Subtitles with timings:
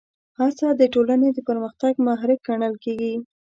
[0.39, 3.13] هڅه د ټولنې د پرمختګ محرک ګڼل کېږي.